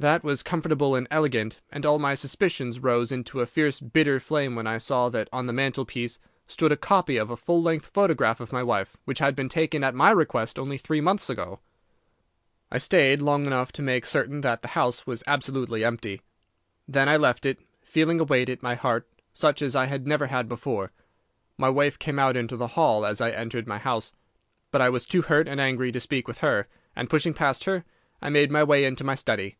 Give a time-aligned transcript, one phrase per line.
[0.00, 4.56] That was comfortable and elegant, and all my suspicions rose into a fierce bitter flame
[4.56, 8.40] when I saw that on the mantelpiece stood a copy of a full length photograph
[8.40, 11.60] of my wife, which had been taken at my request only three months ago.
[12.72, 16.22] "I stayed long enough to make certain that the house was absolutely empty.
[16.88, 20.28] Then I left it, feeling a weight at my heart such as I had never
[20.28, 20.92] had before.
[21.58, 24.14] My wife came out into the hall as I entered my house;
[24.70, 27.84] but I was too hurt and angry to speak with her, and pushing past her,
[28.22, 29.58] I made my way into my study.